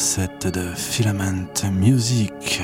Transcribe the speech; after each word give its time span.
7 0.00 0.48
de 0.48 0.72
Filament 0.74 1.52
Music. 1.70 2.62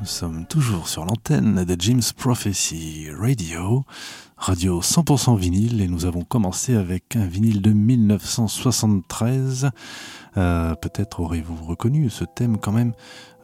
Nous 0.00 0.06
sommes 0.06 0.46
toujours 0.46 0.88
sur 0.88 1.04
l'antenne 1.04 1.66
de 1.66 1.76
Jim's 1.78 2.14
Prophecy 2.14 3.08
Radio, 3.10 3.84
radio 4.38 4.80
100% 4.80 5.36
vinyle, 5.36 5.82
et 5.82 5.86
nous 5.86 6.06
avons 6.06 6.22
commencé 6.22 6.74
avec 6.74 7.14
un 7.16 7.26
vinyle 7.26 7.60
de 7.60 7.72
1973. 7.72 9.68
Euh, 10.38 10.74
peut-être 10.76 11.20
aurez-vous 11.20 11.62
reconnu 11.62 12.08
ce 12.08 12.24
thème 12.24 12.56
quand 12.56 12.72
même, 12.72 12.94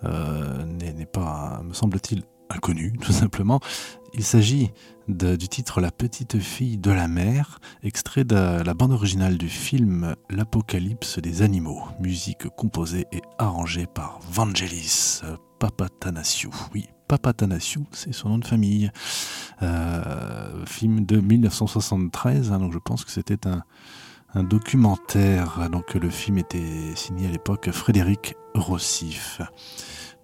euh, 0.04 0.64
n'est 0.64 1.04
pas, 1.04 1.60
me 1.62 1.74
semble-t-il, 1.74 2.22
inconnu, 2.50 2.92
tout 3.00 3.12
simplement. 3.12 3.60
Il 4.12 4.24
s'agit 4.24 4.70
du 5.08 5.48
titre 5.48 5.80
La 5.80 5.90
petite 5.90 6.38
fille 6.38 6.78
de 6.78 6.90
la 6.90 7.08
mer, 7.08 7.60
extrait 7.82 8.24
de 8.24 8.62
la 8.62 8.74
bande 8.74 8.92
originale 8.92 9.38
du 9.38 9.48
film 9.48 10.14
L'Apocalypse 10.28 11.18
des 11.18 11.42
animaux, 11.42 11.82
musique 12.00 12.48
composée 12.48 13.06
et 13.12 13.22
arrangée 13.38 13.86
par 13.86 14.20
Vangelis 14.30 15.22
Papatanasiou. 15.58 16.50
Oui, 16.74 16.88
Papatanasiou, 17.08 17.86
c'est 17.92 18.12
son 18.12 18.30
nom 18.30 18.38
de 18.38 18.46
famille. 18.46 18.90
Euh, 19.62 20.64
film 20.66 21.04
de 21.04 21.20
1973, 21.20 22.52
hein, 22.52 22.58
donc 22.58 22.72
je 22.72 22.78
pense 22.78 23.04
que 23.04 23.10
c'était 23.10 23.46
un, 23.46 23.62
un 24.34 24.42
documentaire. 24.42 25.68
Donc 25.70 25.94
le 25.94 26.10
film 26.10 26.38
était 26.38 26.94
signé 26.94 27.28
à 27.28 27.30
l'époque 27.30 27.70
Frédéric 27.70 28.34
Rossif 28.54 29.40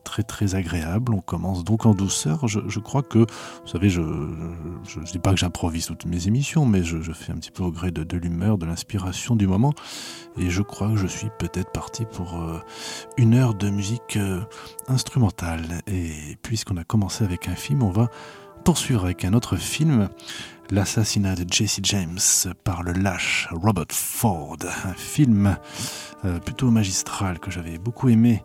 très 0.06 0.22
très 0.22 0.54
agréable. 0.54 1.12
On 1.12 1.20
commence 1.20 1.64
donc 1.64 1.84
en 1.84 1.92
douceur. 1.92 2.46
Je, 2.46 2.78
crois 2.78 3.02
que, 3.02 3.18
vous 3.18 3.66
savez, 3.66 3.90
je 3.90 4.00
ne 4.00 5.04
dis 5.04 5.18
pas 5.18 5.32
que 5.32 5.36
j'improvise 5.36 5.86
toutes 5.86 6.06
mes 6.06 6.28
émissions, 6.28 6.64
mais 6.64 6.84
je, 6.84 7.12
fais 7.12 7.32
un 7.32 7.36
petit 7.36 7.50
peu 7.50 7.64
au 7.64 7.72
gré 7.72 7.90
de, 7.90 8.16
l'humeur, 8.16 8.56
de 8.56 8.64
l'inspiration 8.64 9.34
du 9.34 9.46
moment. 9.46 9.74
Et 10.38 10.48
je 10.48 10.62
crois 10.62 10.90
que 10.90 10.96
je 10.96 11.08
suis 11.08 11.28
peut-être 11.38 11.72
parti 11.72 12.04
pour 12.04 12.40
euh, 12.40 12.60
une 13.16 13.34
heure 13.34 13.54
de 13.54 13.68
musique 13.68 14.16
euh, 14.16 14.40
instrumentale. 14.86 15.82
Et 15.86 16.36
puisqu'on 16.42 16.76
a 16.76 16.84
commencé 16.84 17.24
avec 17.24 17.48
un 17.48 17.56
film, 17.56 17.82
on 17.82 17.90
va 17.90 18.08
poursuivre 18.66 19.04
avec 19.04 19.24
un 19.24 19.32
autre 19.32 19.54
film. 19.54 20.08
L'assassinat 20.70 21.36
de 21.36 21.44
Jesse 21.48 21.78
James 21.84 22.18
par 22.64 22.82
le 22.82 22.90
lâche 22.90 23.46
Robert 23.52 23.92
Ford, 23.92 24.56
un 24.84 24.92
film 24.92 25.56
euh, 26.24 26.40
plutôt 26.40 26.72
magistral 26.72 27.38
que 27.38 27.52
j'avais 27.52 27.78
beaucoup 27.78 28.08
aimé 28.08 28.42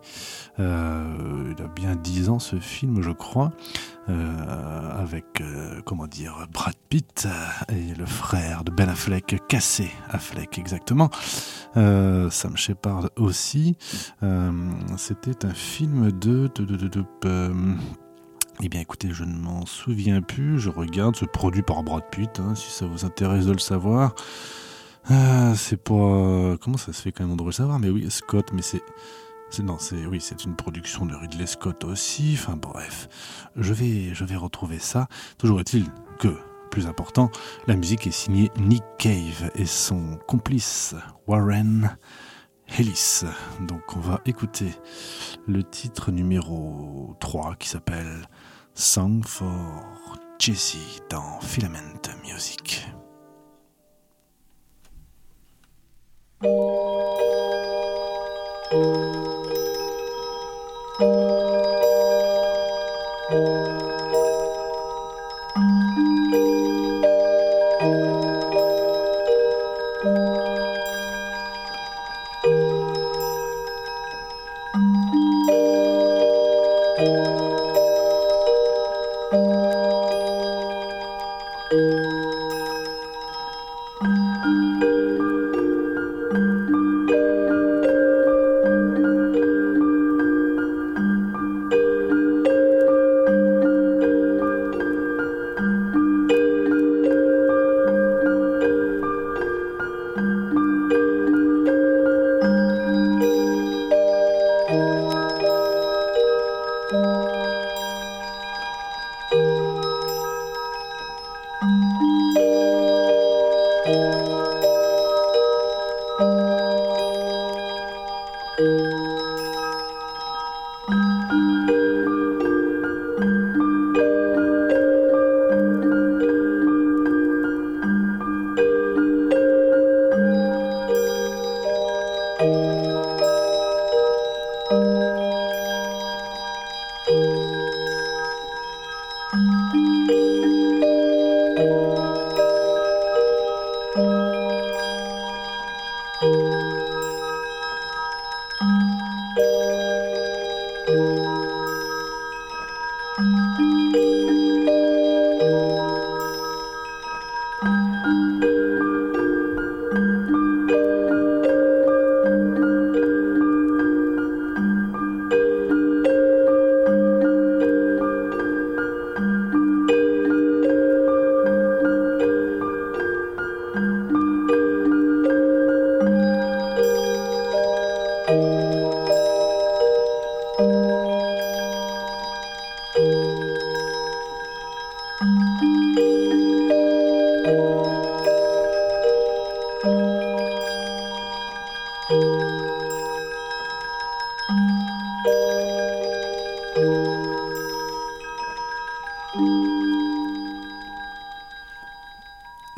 euh, 0.60 1.52
il 1.58 1.60
a 1.60 1.66
bien 1.66 1.96
dix 1.96 2.28
ans 2.28 2.38
ce 2.38 2.60
film, 2.60 3.02
je 3.02 3.10
crois, 3.10 3.50
euh, 4.08 5.02
avec 5.02 5.42
comment 5.84 6.06
dire 6.06 6.46
Brad 6.52 6.76
Pitt 6.88 7.26
et 7.68 7.92
le 7.98 8.06
frère 8.06 8.62
de 8.62 8.70
Ben 8.70 8.88
Affleck, 8.88 9.42
Cassé 9.48 9.90
Affleck 10.08 10.56
exactement. 10.56 11.10
Sam 11.74 12.56
Shepard 12.56 13.08
aussi. 13.16 13.76
C'était 14.96 15.44
un 15.44 15.54
film 15.54 16.12
de, 16.12 16.48
de, 16.54 16.64
de, 16.64 16.86
de 16.86 17.04
eh 18.62 18.68
bien 18.68 18.80
écoutez, 18.80 19.10
je 19.12 19.24
ne 19.24 19.34
m'en 19.34 19.66
souviens 19.66 20.22
plus, 20.22 20.60
je 20.60 20.70
regarde, 20.70 21.16
ce 21.16 21.24
produit 21.24 21.62
par 21.62 21.82
Brad 21.82 22.04
Pitt, 22.10 22.38
hein, 22.38 22.54
si 22.54 22.70
ça 22.70 22.86
vous 22.86 23.04
intéresse 23.04 23.46
de 23.46 23.52
le 23.52 23.58
savoir. 23.58 24.14
c'est 25.08 25.82
pas... 25.82 26.56
Comment 26.60 26.76
ça 26.76 26.92
se 26.92 27.02
fait 27.02 27.10
quand 27.10 27.26
même 27.26 27.36
de 27.36 27.44
le 27.44 27.50
savoir? 27.50 27.80
Mais 27.80 27.90
oui, 27.90 28.08
Scott, 28.08 28.50
mais 28.52 28.62
c'est... 28.62 28.82
Non, 29.62 29.78
c'est 29.78 30.06
oui, 30.06 30.20
c'est 30.20 30.44
une 30.44 30.54
production 30.54 31.04
de 31.04 31.14
Ridley 31.14 31.46
Scott 31.46 31.84
aussi. 31.84 32.38
Enfin 32.38 32.56
bref, 32.56 33.08
je 33.56 33.74
vais, 33.74 34.14
je 34.14 34.24
vais 34.24 34.36
retrouver 34.36 34.78
ça. 34.78 35.08
Toujours 35.36 35.60
est-il 35.60 35.84
que, 36.18 36.38
plus 36.70 36.86
important, 36.86 37.30
la 37.66 37.76
musique 37.76 38.06
est 38.06 38.12
signée 38.12 38.50
Nick 38.56 38.84
Cave 38.96 39.50
et 39.56 39.66
son 39.66 40.18
complice 40.26 40.94
Warren 41.26 41.98
Ellis. 42.78 43.24
Donc 43.60 43.96
on 43.96 44.00
va 44.00 44.20
écouter 44.24 44.72
le 45.46 45.62
titre 45.62 46.10
numéro 46.10 47.14
3 47.20 47.56
qui 47.56 47.68
s'appelle 47.68 48.26
Song 48.74 49.22
for 49.26 49.48
Jesse 50.38 51.02
dans 51.10 51.40
Filament 51.40 52.08
Music. 52.24 52.86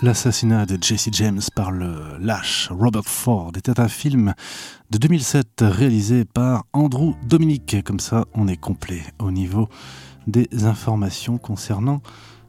L'assassinat 0.05 0.67
de 0.67 0.77
Jesse 0.79 1.09
James 1.13 1.41
par 1.55 1.71
le 1.71 2.19
lâche 2.21 2.69
Robert 2.71 3.07
Ford 3.07 3.53
était 3.57 3.81
un 3.81 3.89
film 3.89 4.35
de 4.91 4.99
2007 4.99 5.47
réalisé 5.63 6.27
par 6.27 6.67
Andrew 6.75 7.15
Dominic. 7.27 7.83
Comme 7.85 8.01
ça, 8.01 8.27
on 8.35 8.47
est 8.47 8.59
complet 8.59 9.03
au 9.19 9.31
niveau 9.31 9.71
des 10.27 10.67
informations 10.67 11.39
concernant 11.39 12.03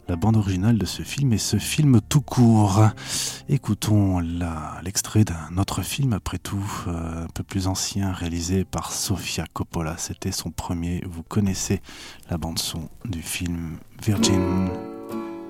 la 0.09 0.17
bande 0.17 0.35
originale 0.35 0.77
de 0.77 0.85
ce 0.85 1.03
film 1.03 1.31
et 1.31 1.37
ce 1.37 1.55
film 1.55 2.01
tout 2.09 2.19
court. 2.19 2.89
Écoutons 3.47 4.19
l'extrait 4.83 5.23
d'un 5.23 5.57
autre 5.57 5.81
film, 5.81 6.11
après 6.11 6.39
tout, 6.39 6.83
euh, 6.87 7.23
un 7.23 7.29
peu 7.33 7.43
plus 7.43 7.67
ancien, 7.67 8.11
réalisé 8.11 8.65
par 8.65 8.91
Sofia 8.91 9.45
Coppola. 9.53 9.95
C'était 9.97 10.33
son 10.33 10.51
premier. 10.51 11.01
Vous 11.09 11.23
connaissez 11.23 11.81
la 12.29 12.37
bande-son 12.37 12.89
du 13.05 13.21
film 13.21 13.77
Virgin 14.03 14.67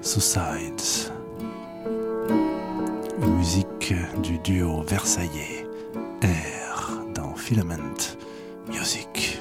Suicides. 0.03 1.14
Musique 3.19 3.93
du 4.22 4.38
duo 4.39 4.81
versaillais 4.81 5.65
Air 6.22 6.91
dans 7.13 7.34
Filament 7.36 8.17
Music. 8.67 9.39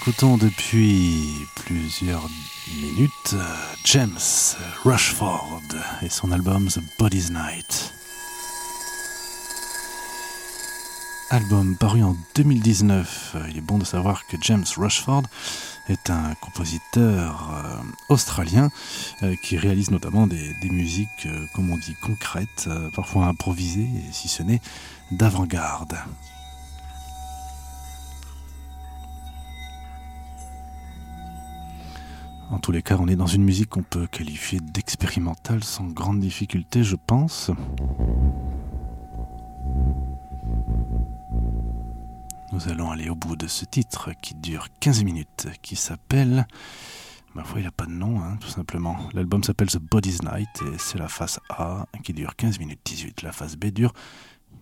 Écoutons 0.00 0.36
depuis 0.36 1.44
plusieurs 1.56 2.28
minutes 2.80 3.34
euh, 3.34 3.42
James 3.84 4.20
Rushford 4.84 5.60
et 6.02 6.08
son 6.08 6.30
album 6.30 6.68
The 6.68 6.78
Body's 7.00 7.32
Night. 7.32 7.92
Album 11.30 11.76
paru 11.76 12.04
en 12.04 12.16
2019. 12.36 13.38
Il 13.50 13.58
est 13.58 13.60
bon 13.60 13.78
de 13.78 13.84
savoir 13.84 14.24
que 14.28 14.36
James 14.40 14.64
Rushford 14.76 15.24
est 15.88 16.10
un 16.10 16.34
compositeur 16.34 17.50
euh, 17.52 17.76
australien 18.08 18.70
euh, 19.24 19.34
qui 19.42 19.58
réalise 19.58 19.90
notamment 19.90 20.28
des, 20.28 20.54
musiques, 20.70 21.26
comme 21.54 21.72
on 21.72 21.76
dit, 21.76 21.96
concrètes, 22.00 22.68
parfois 22.94 23.26
improvisées, 23.26 23.90
si 24.12 24.28
ce 24.28 24.44
n'est 24.44 24.60
d'avant-garde. 25.10 25.98
En 32.50 32.58
tous 32.58 32.72
les 32.72 32.82
cas, 32.82 32.96
on 32.98 33.08
est 33.08 33.16
dans 33.16 33.26
une 33.26 33.44
musique 33.44 33.68
qu'on 33.68 33.82
peut 33.82 34.06
qualifier 34.06 34.58
d'expérimentale 34.60 35.62
sans 35.62 35.84
grande 35.84 36.20
difficulté, 36.20 36.82
je 36.82 36.96
pense. 36.96 37.50
Nous 42.52 42.68
allons 42.68 42.90
aller 42.90 43.10
au 43.10 43.14
bout 43.14 43.36
de 43.36 43.46
ce 43.46 43.66
titre 43.66 44.10
qui 44.22 44.34
dure 44.34 44.68
15 44.80 45.04
minutes, 45.04 45.48
qui 45.62 45.76
s'appelle... 45.76 46.46
Ma 47.34 47.44
foi, 47.44 47.60
il 47.60 47.64
n'a 47.64 47.70
pas 47.70 47.84
de 47.84 47.92
nom, 47.92 48.20
hein, 48.20 48.38
tout 48.40 48.48
simplement. 48.48 48.96
L'album 49.12 49.44
s'appelle 49.44 49.68
The 49.68 49.78
Body's 49.78 50.22
Night 50.22 50.48
et 50.72 50.78
c'est 50.78 50.98
la 50.98 51.08
face 51.08 51.38
A 51.50 51.86
qui 52.02 52.14
dure 52.14 52.34
15 52.34 52.58
minutes 52.58 52.80
18. 52.84 53.22
La 53.22 53.32
face 53.32 53.56
B 53.56 53.66
dure 53.66 53.92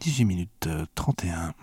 18 0.01 0.25
minutes 0.25 0.68
31. 0.96 1.55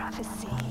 Prophecy. 0.00 0.69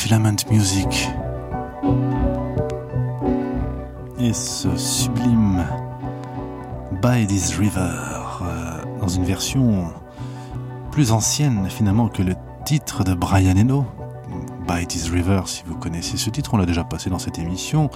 Filament 0.00 0.46
Music. 0.50 1.10
Et 4.18 4.32
ce 4.32 4.74
sublime 4.74 5.66
By 7.02 7.26
This 7.26 7.58
River, 7.58 7.80
euh, 8.40 8.98
dans 8.98 9.08
une 9.08 9.24
version 9.24 9.92
plus 10.90 11.12
ancienne 11.12 11.68
finalement 11.68 12.08
que 12.08 12.22
le 12.22 12.32
titre 12.64 13.04
de 13.04 13.12
Brian 13.12 13.58
Eno, 13.58 13.84
By 14.70 14.86
This 14.86 15.10
River, 15.10 15.42
si 15.46 15.64
vous 15.66 15.74
connaissez 15.74 16.16
ce 16.16 16.30
titre, 16.30 16.54
on 16.54 16.56
l'a 16.56 16.64
déjà 16.64 16.84
passé 16.84 17.10
dans 17.10 17.18
cette 17.18 17.40
émission. 17.40 17.90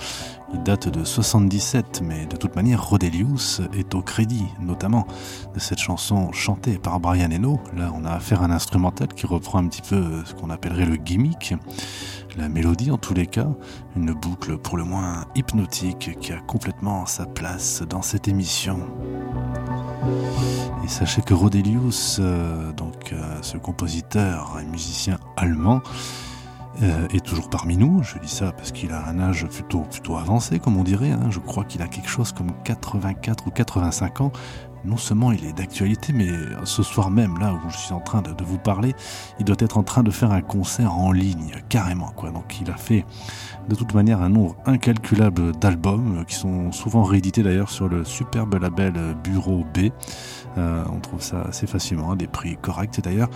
Il 0.52 0.60
date 0.64 0.88
de 0.88 1.04
77, 1.04 2.02
mais 2.02 2.26
de 2.26 2.34
toute 2.34 2.56
manière, 2.56 2.84
Rodelius 2.84 3.60
est 3.78 3.94
au 3.94 4.02
crédit, 4.02 4.46
notamment 4.58 5.06
de 5.54 5.60
cette 5.60 5.78
chanson 5.78 6.32
chantée 6.32 6.78
par 6.78 6.98
Brian 6.98 7.30
Eno. 7.30 7.60
Là, 7.76 7.92
on 7.94 8.04
a 8.04 8.10
affaire 8.10 8.42
à 8.42 8.46
un 8.46 8.50
instrumental 8.50 9.06
qui 9.06 9.24
reprend 9.24 9.60
un 9.60 9.68
petit 9.68 9.82
peu 9.82 10.24
ce 10.24 10.34
qu'on 10.34 10.50
appellerait 10.50 10.84
le 10.84 10.96
gimmick, 10.96 11.54
la 12.36 12.48
mélodie 12.48 12.90
en 12.90 12.98
tous 12.98 13.14
les 13.14 13.28
cas, 13.28 13.50
une 13.94 14.12
boucle 14.12 14.58
pour 14.58 14.76
le 14.76 14.82
moins 14.82 15.26
hypnotique 15.36 16.18
qui 16.20 16.32
a 16.32 16.40
complètement 16.40 17.06
sa 17.06 17.24
place 17.24 17.84
dans 17.88 18.02
cette 18.02 18.26
émission. 18.26 18.80
Et 20.84 20.88
sachez 20.88 21.22
que 21.22 21.34
Rodelius, 21.34 22.18
euh, 22.18 22.72
donc 22.72 23.12
euh, 23.12 23.38
ce 23.42 23.58
compositeur 23.58 24.58
et 24.60 24.64
musicien 24.64 25.18
allemand, 25.36 25.80
euh, 26.82 27.06
est 27.14 27.24
toujours 27.24 27.48
parmi 27.48 27.76
nous. 27.76 28.02
Je 28.02 28.18
dis 28.18 28.28
ça 28.28 28.52
parce 28.52 28.72
qu'il 28.72 28.92
a 28.92 29.06
un 29.06 29.20
âge 29.20 29.46
plutôt, 29.46 29.80
plutôt 29.80 30.16
avancé, 30.16 30.58
comme 30.58 30.76
on 30.76 30.84
dirait. 30.84 31.10
Hein. 31.10 31.30
Je 31.30 31.38
crois 31.38 31.64
qu'il 31.64 31.82
a 31.82 31.86
quelque 31.86 32.08
chose 32.08 32.32
comme 32.32 32.50
84 32.64 33.46
ou 33.46 33.50
85 33.50 34.20
ans. 34.20 34.32
Non 34.84 34.98
seulement 34.98 35.32
il 35.32 35.46
est 35.46 35.54
d'actualité, 35.54 36.12
mais 36.12 36.28
ce 36.64 36.82
soir 36.82 37.10
même, 37.10 37.38
là 37.38 37.54
où 37.54 37.70
je 37.70 37.76
suis 37.78 37.94
en 37.94 38.00
train 38.00 38.20
de, 38.20 38.44
vous 38.44 38.58
parler, 38.58 38.94
il 39.38 39.46
doit 39.46 39.56
être 39.58 39.78
en 39.78 39.82
train 39.82 40.02
de 40.02 40.10
faire 40.10 40.30
un 40.30 40.42
concert 40.42 40.92
en 40.92 41.10
ligne, 41.10 41.54
carrément. 41.70 42.12
Donc 42.22 42.60
il 42.60 42.70
a 42.70 42.76
fait 42.76 43.06
de 43.66 43.74
toute 43.74 43.94
manière 43.94 44.20
un 44.20 44.28
nombre 44.28 44.56
incalculable 44.66 45.52
d'albums 45.52 46.26
qui 46.28 46.34
sont 46.34 46.70
souvent 46.70 47.02
réédités 47.02 47.42
d'ailleurs 47.42 47.70
sur 47.70 47.88
le 47.88 48.04
superbe 48.04 48.60
label 48.60 49.16
Bureau 49.24 49.64
B. 49.74 49.88
Euh, 50.58 50.84
on 50.92 51.00
trouve 51.00 51.22
ça 51.22 51.42
assez 51.48 51.66
facilement, 51.66 52.12
à 52.12 52.16
des 52.16 52.26
prix 52.26 52.58
corrects 52.60 53.00
d'ailleurs 53.00 53.30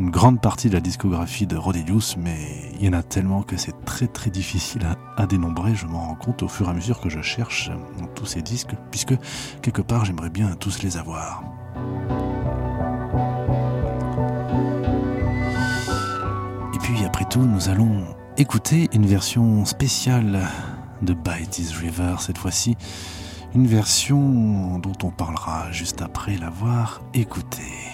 une 0.00 0.10
grande 0.10 0.40
partie 0.40 0.68
de 0.68 0.74
la 0.74 0.80
discographie 0.80 1.46
de 1.46 1.56
Rodelius, 1.56 2.16
mais 2.16 2.36
il 2.74 2.84
y 2.84 2.88
en 2.88 2.94
a 2.94 3.02
tellement 3.02 3.42
que 3.42 3.56
c'est 3.56 3.84
très 3.84 4.06
très 4.06 4.30
difficile 4.30 4.82
à, 5.16 5.26
dénombrer. 5.26 5.74
Je 5.74 5.86
m'en 5.86 6.00
rends 6.00 6.14
compte 6.16 6.42
au 6.42 6.48
fur 6.48 6.66
et 6.66 6.70
à 6.70 6.72
mesure 6.72 7.00
que 7.00 7.08
je 7.08 7.22
cherche 7.22 7.70
tous 8.14 8.26
ces 8.26 8.42
disques, 8.42 8.74
puisque 8.90 9.14
quelque 9.62 9.82
part 9.82 10.04
j'aimerais 10.04 10.30
bien 10.30 10.50
tous 10.58 10.82
les 10.82 10.96
avoir. 10.96 11.44
Et 16.74 16.78
puis 16.78 17.04
après 17.04 17.24
tout, 17.26 17.42
nous 17.42 17.68
allons 17.68 18.04
écouter 18.36 18.88
une 18.92 19.06
version 19.06 19.64
spéciale 19.64 20.48
de 21.02 21.14
By 21.14 21.46
This 21.48 21.72
River 21.72 22.16
cette 22.18 22.38
fois-ci. 22.38 22.76
Une 23.54 23.68
version 23.68 24.80
dont 24.80 24.98
on 25.04 25.10
parlera 25.10 25.70
juste 25.70 26.02
après 26.02 26.36
l'avoir 26.36 27.02
écoutée. 27.14 27.93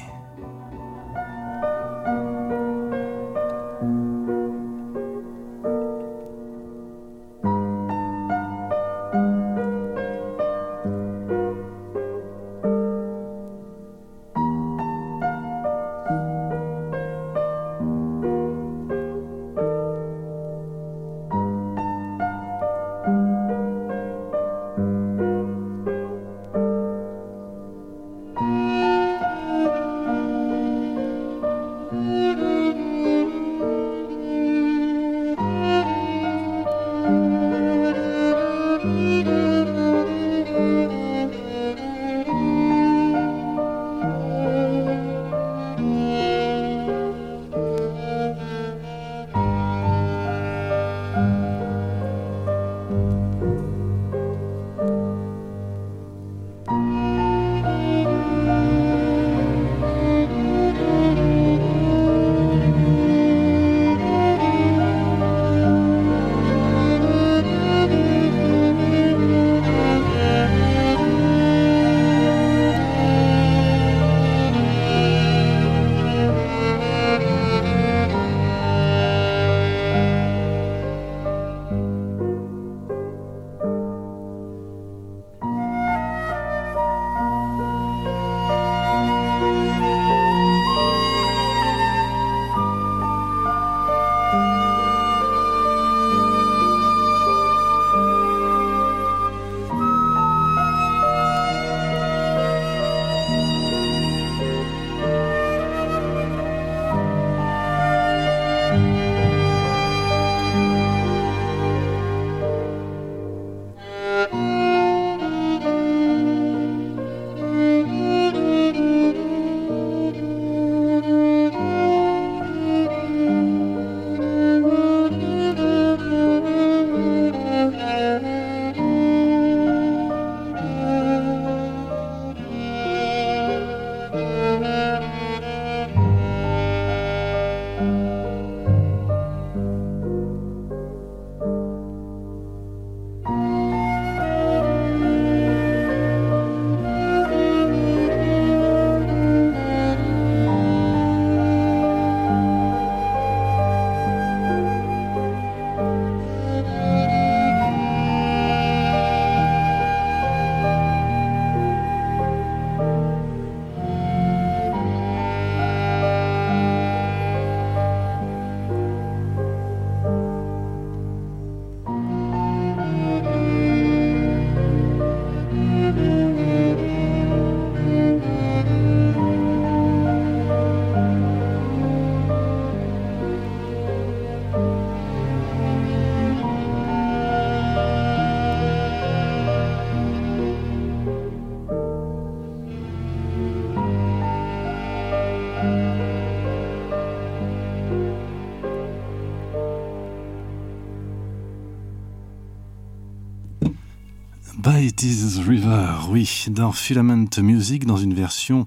It 205.02 205.06
Is 205.06 205.40
River, 205.40 206.10
oui, 206.10 206.44
dans 206.50 206.72
Filament 206.72 207.28
Music, 207.38 207.86
dans 207.86 207.96
une 207.96 208.12
version 208.12 208.66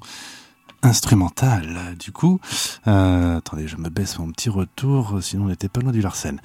instrumentale. 0.84 1.96
Du 2.00 2.12
coup, 2.12 2.40
euh, 2.88 3.38
attendez, 3.38 3.68
je 3.68 3.78
me 3.78 3.90
baisse 3.90 4.20
mon 4.20 4.32
petit 4.32 4.50
retour, 4.50 5.18
sinon 5.22 5.46
on 5.46 5.48
n'était 5.48 5.70
pas 5.70 5.82
loin 5.82 5.92
du 5.92 6.02
Larsen. 6.02 6.40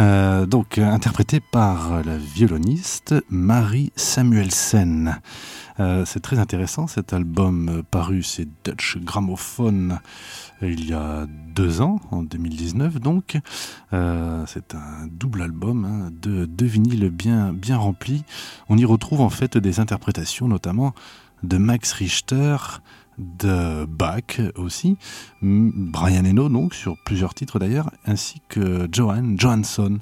Euh, 0.00 0.46
donc, 0.46 0.78
interprété 0.78 1.40
par 1.40 2.02
la 2.04 2.16
violoniste 2.16 3.14
Marie 3.30 3.92
Samuelsen. 3.94 5.20
Euh, 5.80 6.04
c'est 6.04 6.20
très 6.20 6.38
intéressant 6.38 6.86
cet 6.86 7.12
album 7.12 7.82
paru, 7.90 8.22
c'est 8.22 8.48
Dutch 8.64 8.98
Gramophone 8.98 10.00
il 10.60 10.88
y 10.88 10.92
a 10.92 11.26
deux 11.54 11.80
ans, 11.80 12.00
en 12.10 12.22
2019 12.22 13.00
donc. 13.00 13.38
Euh, 13.92 14.44
c'est 14.46 14.74
un 14.74 15.06
double 15.10 15.42
album 15.42 15.84
hein, 15.84 16.10
de 16.12 16.44
deux 16.44 16.66
vinyles 16.66 17.10
bien, 17.10 17.52
bien 17.52 17.76
remplis. 17.76 18.24
On 18.68 18.78
y 18.78 18.84
retrouve 18.84 19.20
en 19.20 19.30
fait 19.30 19.58
des 19.58 19.80
interprétations 19.80 20.48
notamment 20.48 20.94
de 21.42 21.58
Max 21.58 21.92
Richter, 21.92 22.56
de 23.38 23.84
Bach 23.86 24.40
aussi, 24.56 24.96
Brian 25.40 26.24
Eno 26.24 26.48
donc 26.48 26.74
sur 26.74 26.96
plusieurs 27.04 27.34
titres 27.34 27.58
d'ailleurs, 27.58 27.90
ainsi 28.04 28.40
que 28.48 28.88
Johan 28.90 29.34
Johansson. 29.36 29.98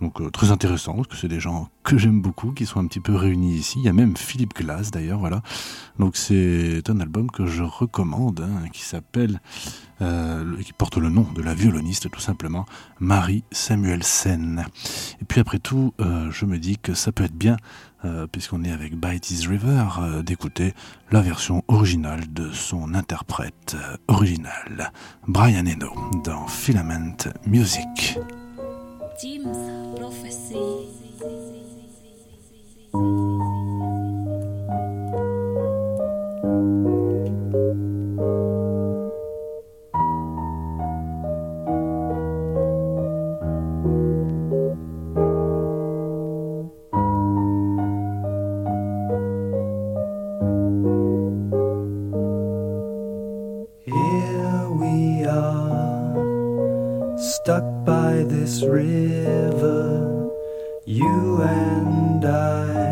Donc 0.00 0.20
euh, 0.20 0.30
très 0.30 0.50
intéressant 0.50 0.94
parce 0.94 1.08
que 1.08 1.16
c'est 1.16 1.28
des 1.28 1.40
gens 1.40 1.68
que 1.84 1.98
j'aime 1.98 2.20
beaucoup 2.20 2.52
qui 2.52 2.66
sont 2.66 2.80
un 2.80 2.86
petit 2.86 3.00
peu 3.00 3.14
réunis 3.14 3.54
ici. 3.54 3.78
Il 3.78 3.84
y 3.84 3.88
a 3.88 3.92
même 3.92 4.16
Philippe 4.16 4.54
Glass 4.54 4.90
d'ailleurs, 4.90 5.18
voilà. 5.18 5.42
Donc 5.98 6.16
c'est 6.16 6.82
un 6.88 7.00
album 7.00 7.30
que 7.30 7.46
je 7.46 7.62
recommande 7.62 8.40
hein, 8.40 8.68
qui 8.72 8.82
s'appelle 8.82 9.40
euh, 10.02 10.60
qui 10.62 10.72
porte 10.72 10.96
le 10.96 11.08
nom 11.08 11.24
de 11.34 11.40
la 11.40 11.54
violoniste 11.54 12.10
tout 12.10 12.20
simplement 12.20 12.66
Marie 12.98 13.44
Samuelsen. 13.52 14.64
Et 15.20 15.24
puis 15.24 15.40
après 15.40 15.60
tout, 15.60 15.94
euh, 16.00 16.30
je 16.32 16.46
me 16.46 16.58
dis 16.58 16.78
que 16.78 16.94
ça 16.94 17.12
peut 17.12 17.24
être 17.24 17.36
bien 17.36 17.56
euh, 18.04 18.26
puisqu'on 18.30 18.64
est 18.64 18.72
avec 18.72 18.96
By 18.96 19.20
River, 19.48 19.86
euh, 20.00 20.22
d'écouter 20.22 20.74
la 21.10 21.20
version 21.20 21.62
originale 21.68 22.32
de 22.32 22.52
son 22.52 22.94
interprète 22.94 23.76
euh, 23.76 23.96
original, 24.08 24.92
Brian 25.26 25.66
Eno, 25.66 25.90
dans 26.24 26.46
Filament 26.46 27.16
Music. 27.46 28.18
This 58.54 58.62
river, 58.62 60.30
you 60.84 61.42
and 61.42 62.24
I, 62.24 62.86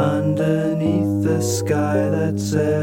underneath 0.00 1.24
the 1.24 1.42
sky 1.42 2.08
that's 2.08 2.54
ever 2.54 2.77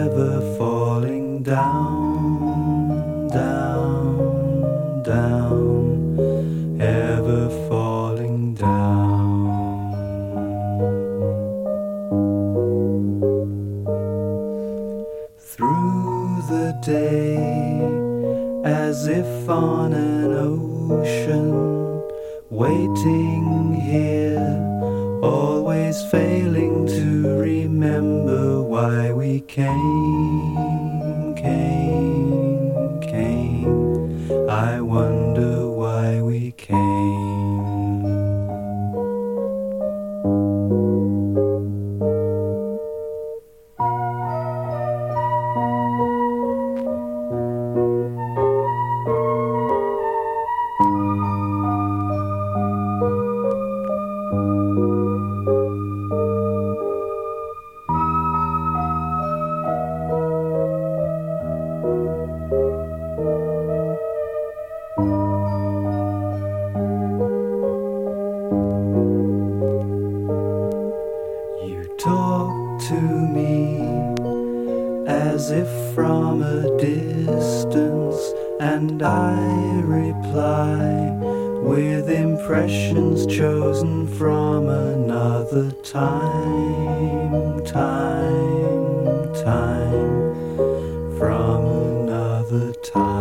time. 92.73 93.14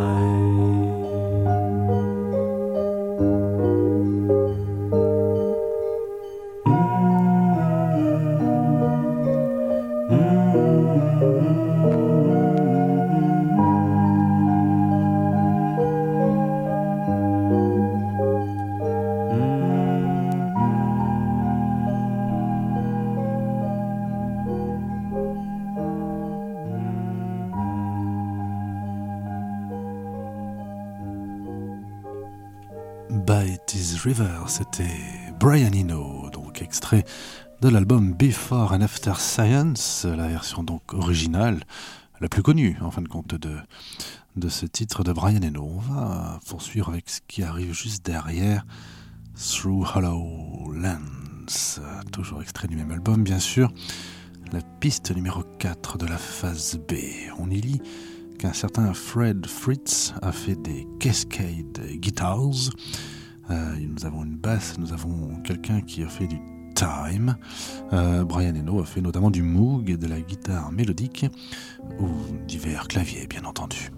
C'était 34.46 35.00
Brian 35.40 35.72
Eno, 35.72 36.28
donc 36.30 36.60
extrait 36.60 37.04
de 37.62 37.68
l'album 37.68 38.12
Before 38.12 38.72
and 38.72 38.82
After 38.82 39.14
Science, 39.18 40.04
la 40.04 40.28
version 40.28 40.62
donc 40.62 40.92
originale, 40.92 41.64
la 42.20 42.28
plus 42.28 42.42
connue 42.42 42.76
en 42.82 42.90
fin 42.90 43.00
de 43.00 43.08
compte 43.08 43.34
de, 43.34 43.56
de 44.36 44.48
ce 44.48 44.66
titre 44.66 45.02
de 45.02 45.12
Brian 45.12 45.42
Eno. 45.42 45.64
On 45.64 45.78
va 45.78 46.40
poursuivre 46.46 46.90
avec 46.90 47.08
ce 47.08 47.20
qui 47.26 47.42
arrive 47.42 47.72
juste 47.72 48.04
derrière, 48.04 48.66
Through 49.34 49.86
Hollow 49.94 50.72
Lands, 50.72 51.46
toujours 52.12 52.42
extrait 52.42 52.68
du 52.68 52.76
même 52.76 52.90
album 52.90 53.24
bien 53.24 53.38
sûr, 53.40 53.72
la 54.52 54.60
piste 54.80 55.10
numéro 55.14 55.42
4 55.58 55.98
de 55.98 56.06
la 56.06 56.18
phase 56.18 56.78
B. 56.88 56.94
On 57.38 57.50
y 57.50 57.60
lit 57.60 57.80
qu'un 58.38 58.52
certain 58.52 58.92
Fred 58.92 59.46
Fritz 59.46 60.12
a 60.22 60.32
fait 60.32 60.56
des 60.56 60.86
Cascade 61.00 61.80
Guitars. 61.94 62.70
Euh, 63.50 63.74
nous 63.80 64.06
avons 64.06 64.24
une 64.24 64.36
basse, 64.36 64.78
nous 64.78 64.92
avons 64.92 65.40
quelqu'un 65.42 65.80
qui 65.80 66.02
a 66.02 66.08
fait 66.08 66.26
du 66.26 66.38
Time. 66.74 67.36
Euh, 67.92 68.24
Brian 68.24 68.54
Eno 68.54 68.80
a 68.80 68.84
fait 68.84 69.00
notamment 69.00 69.30
du 69.30 69.42
Moog 69.42 69.90
et 69.90 69.96
de 69.96 70.06
la 70.06 70.20
guitare 70.20 70.72
mélodique, 70.72 71.26
ou 72.00 72.08
divers 72.48 72.88
claviers 72.88 73.26
bien 73.28 73.44
entendu. 73.44 73.90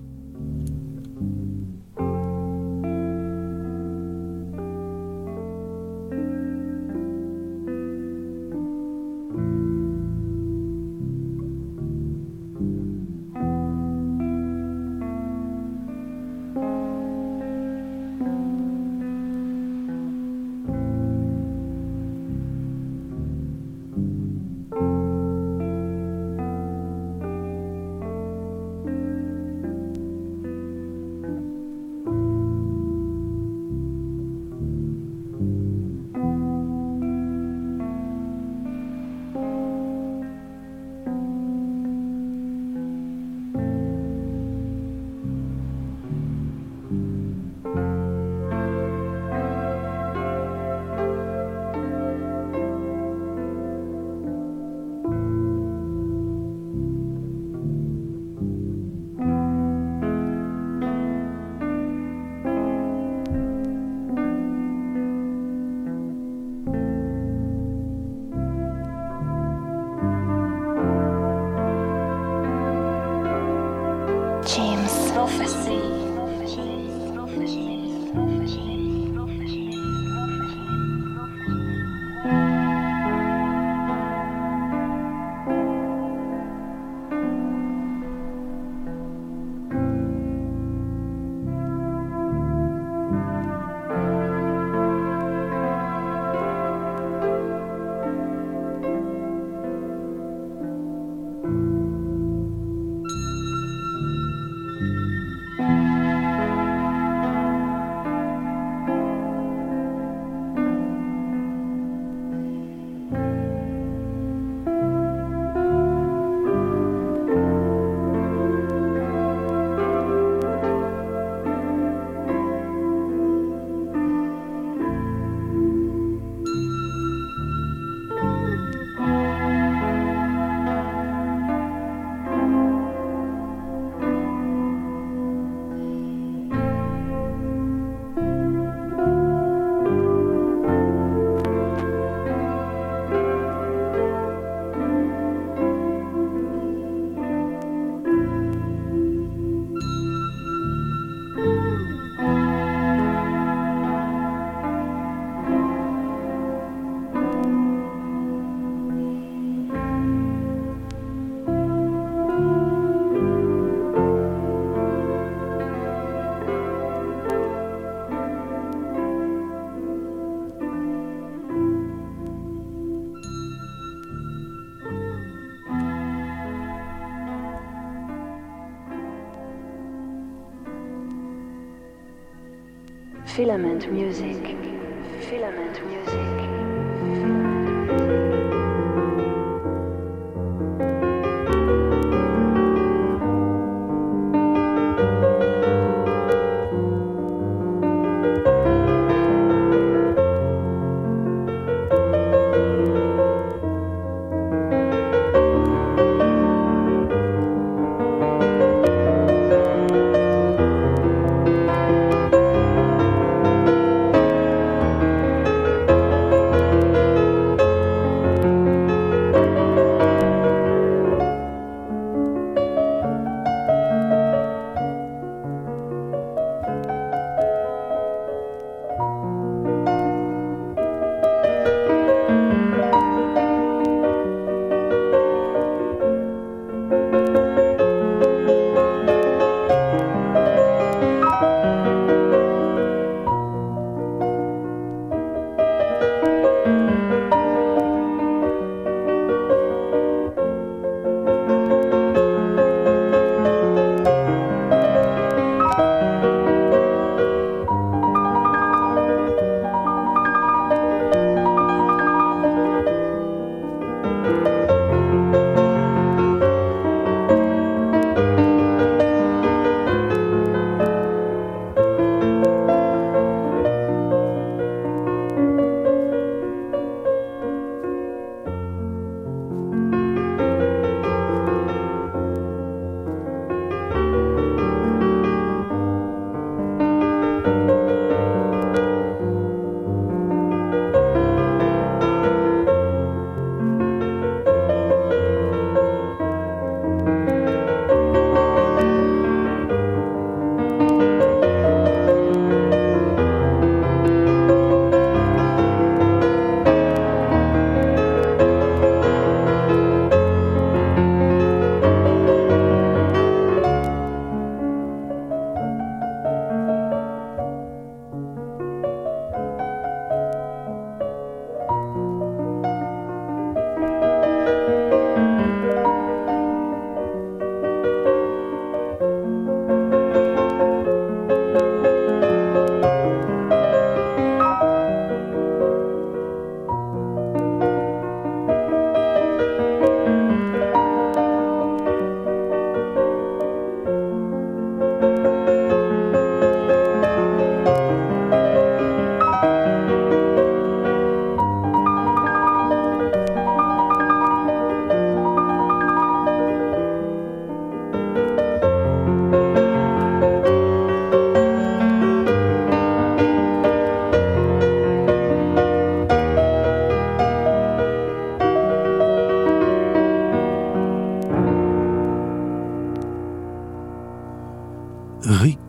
Filament 183.56 183.90
music. 183.90 184.55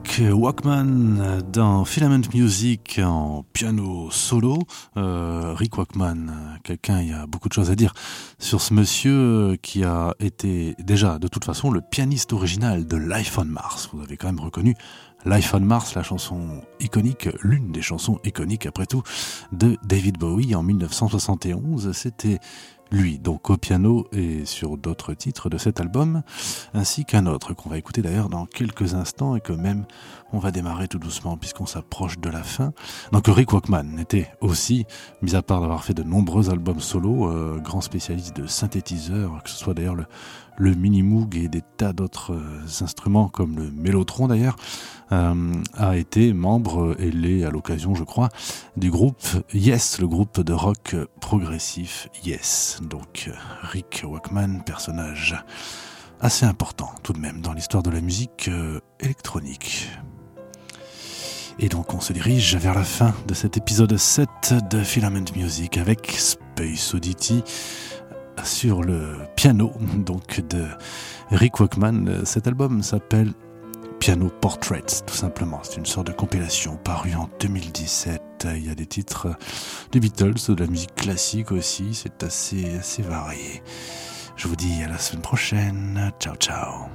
Rick 0.07 0.31
Wakeman 0.33 1.41
dans 1.51 1.83
Filament 1.83 2.23
Music 2.33 3.01
en 3.03 3.43
piano 3.51 4.09
solo. 4.09 4.57
Euh, 4.95 5.53
Rick 5.53 5.77
Wakeman, 5.77 6.59
quelqu'un, 6.63 7.01
il 7.01 7.09
y 7.09 7.13
a 7.13 7.25
beaucoup 7.25 7.49
de 7.49 7.53
choses 7.53 7.69
à 7.69 7.75
dire 7.75 7.93
sur 8.39 8.61
ce 8.61 8.73
monsieur 8.73 9.57
qui 9.61 9.83
a 9.83 10.15
été 10.19 10.75
déjà 10.79 11.19
de 11.19 11.27
toute 11.27 11.43
façon 11.43 11.71
le 11.71 11.81
pianiste 11.81 12.31
original 12.31 12.87
de 12.87 12.95
Life 12.95 13.37
on 13.37 13.45
Mars. 13.45 13.89
Vous 13.91 14.01
avez 14.01 14.15
quand 14.17 14.27
même 14.27 14.39
reconnu 14.39 14.75
Life 15.27 15.53
on 15.53 15.59
Mars, 15.59 15.93
la 15.95 16.03
chanson 16.03 16.61
iconique, 16.79 17.27
l'une 17.41 17.73
des 17.73 17.81
chansons 17.81 18.17
iconiques 18.23 18.65
après 18.65 18.85
tout 18.85 19.03
de 19.51 19.75
David 19.83 20.17
Bowie 20.17 20.55
en 20.55 20.63
1971. 20.63 21.91
C'était 21.91 22.39
lui, 22.91 23.19
donc 23.19 23.49
au 23.49 23.57
piano 23.57 24.07
et 24.13 24.45
sur 24.45 24.77
d'autres 24.77 25.13
titres 25.13 25.49
de 25.49 25.57
cet 25.57 25.81
album, 25.81 26.23
ainsi 26.73 27.03
qu'un 27.03 27.25
autre 27.25 27.53
qu'on 27.53 27.69
va 27.69 27.77
écouter 27.77 28.01
d'ailleurs 28.01 28.29
dans 28.29 28.45
quelques 28.45 28.93
instants 28.93 29.35
et 29.35 29.41
que 29.41 29.51
même 29.51 29.85
on 30.31 30.39
va 30.39 30.51
démarrer 30.51 30.87
tout 30.87 30.99
doucement 30.99 31.35
puisqu'on 31.35 31.65
s'approche 31.65 32.19
de 32.19 32.29
la 32.29 32.43
fin. 32.43 32.71
Donc 33.11 33.25
Rick 33.27 33.51
Wakeman 33.51 33.99
était 33.99 34.31
aussi, 34.39 34.85
mis 35.21 35.35
à 35.35 35.41
part 35.41 35.59
d'avoir 35.59 35.83
fait 35.83 35.93
de 35.93 36.03
nombreux 36.03 36.49
albums 36.49 36.79
solo, 36.79 37.29
euh, 37.29 37.59
grand 37.59 37.81
spécialiste 37.81 38.37
de 38.37 38.47
synthétiseurs, 38.47 39.43
que 39.43 39.49
ce 39.49 39.57
soit 39.57 39.73
d'ailleurs 39.73 39.95
le, 39.95 40.05
le 40.57 40.73
Mini 40.73 41.03
Moog 41.03 41.35
et 41.37 41.47
des 41.47 41.61
tas 41.77 41.93
d'autres 41.93 42.33
euh, 42.33 42.83
instruments 42.83 43.29
comme 43.29 43.55
le 43.55 43.71
Mélotron 43.71 44.27
d'ailleurs, 44.27 44.57
euh, 45.11 45.53
a 45.75 45.95
été 45.95 46.33
membre 46.33 46.95
et 46.99 47.11
l'est 47.11 47.45
à 47.45 47.49
l'occasion, 47.49 47.95
je 47.95 48.03
crois, 48.03 48.29
du 48.75 48.91
groupe 48.91 49.25
Yes, 49.53 49.99
le 49.99 50.07
groupe 50.07 50.41
de 50.41 50.53
rock 50.53 50.95
progressif 51.21 52.09
Yes. 52.25 52.79
Donc 52.81 53.29
Rick 53.61 54.03
Wakeman, 54.05 54.63
personnage 54.63 55.35
assez 56.19 56.45
important 56.45 56.89
tout 57.03 57.13
de 57.13 57.19
même 57.19 57.41
dans 57.41 57.53
l'histoire 57.53 57.83
de 57.83 57.89
la 57.89 58.01
musique 58.01 58.47
euh, 58.47 58.79
électronique. 58.99 59.89
Et 61.59 61.69
donc 61.69 61.93
on 61.93 61.99
se 61.99 62.13
dirige 62.13 62.55
vers 62.55 62.75
la 62.75 62.83
fin 62.83 63.15
de 63.27 63.33
cet 63.33 63.57
épisode 63.57 63.95
7 63.97 64.29
de 64.69 64.83
Filament 64.83 65.25
Music 65.35 65.77
avec 65.77 66.11
Space 66.11 66.93
Oddity 66.93 67.43
sur 68.43 68.83
le 68.83 69.17
piano 69.35 69.71
donc 69.95 70.41
de 70.47 70.65
Rick 71.31 71.59
Wakeman. 71.59 72.25
Cet 72.25 72.47
album 72.47 72.83
s'appelle 72.83 73.33
Piano 73.99 74.29
Portraits, 74.41 75.03
tout 75.05 75.15
simplement. 75.15 75.59
C'est 75.63 75.77
une 75.77 75.85
sorte 75.85 76.07
de 76.07 76.13
compilation 76.13 76.77
parue 76.77 77.15
en 77.15 77.29
2017. 77.39 78.47
Il 78.55 78.65
y 78.65 78.69
a 78.69 78.75
des 78.75 78.85
titres 78.85 79.29
des 79.91 79.99
Beatles, 79.99 80.35
de 80.49 80.63
la 80.63 80.67
musique 80.67 80.95
classique 80.95 81.51
aussi. 81.51 81.93
C'est 81.93 82.23
assez, 82.23 82.77
assez 82.77 83.01
varié. 83.01 83.63
Je 84.35 84.47
vous 84.47 84.55
dis 84.55 84.83
à 84.83 84.89
la 84.89 84.97
semaine 84.97 85.23
prochaine. 85.23 86.11
Ciao, 86.19 86.35
ciao. 86.35 86.87